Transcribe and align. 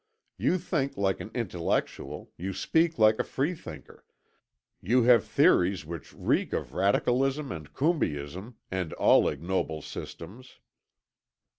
You 0.39 0.57
think 0.57 0.97
like 0.97 1.19
an 1.19 1.29
intellectual, 1.35 2.31
you 2.35 2.53
speak 2.53 2.97
like 2.97 3.19
a 3.19 3.23
freethinker, 3.23 4.03
you 4.81 5.03
have 5.03 5.23
theories 5.23 5.85
which 5.85 6.11
reek 6.15 6.53
of 6.53 6.73
radicalism 6.73 7.51
and 7.51 7.71
Combeism 7.71 8.55
and 8.71 8.93
all 8.93 9.27
ignoble 9.29 9.83
systems. 9.83 10.57